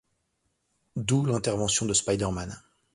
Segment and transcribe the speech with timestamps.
[0.95, 2.59] D'où l'intervention de Spider-man.